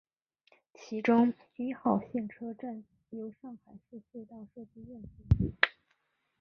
[0.73, 5.53] 其中一号线车站由上海市隧道设计院设计。